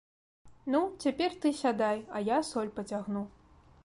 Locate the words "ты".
1.43-1.51